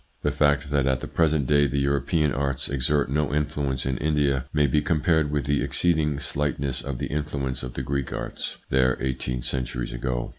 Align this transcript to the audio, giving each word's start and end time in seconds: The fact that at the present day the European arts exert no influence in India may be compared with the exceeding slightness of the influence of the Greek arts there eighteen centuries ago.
The 0.23 0.31
fact 0.31 0.71
that 0.71 0.87
at 0.87 0.99
the 1.01 1.07
present 1.07 1.45
day 1.45 1.67
the 1.67 1.77
European 1.77 2.31
arts 2.33 2.69
exert 2.69 3.11
no 3.11 3.31
influence 3.31 3.85
in 3.85 3.97
India 3.99 4.45
may 4.51 4.65
be 4.65 4.81
compared 4.81 5.29
with 5.29 5.45
the 5.45 5.61
exceeding 5.61 6.19
slightness 6.19 6.81
of 6.81 6.97
the 6.97 7.05
influence 7.05 7.61
of 7.61 7.75
the 7.75 7.83
Greek 7.83 8.11
arts 8.11 8.57
there 8.71 8.97
eighteen 8.99 9.41
centuries 9.41 9.93
ago. 9.93 10.29